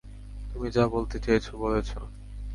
[0.51, 1.89] তুমি যা বলতে চেয়েছ, বলেছ।